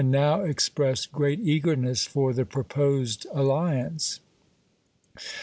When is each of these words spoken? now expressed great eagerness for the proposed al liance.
now 0.09 0.41
expressed 0.41 1.11
great 1.11 1.39
eagerness 1.41 2.07
for 2.07 2.33
the 2.33 2.43
proposed 2.43 3.27
al 3.35 3.45
liance. 3.45 4.19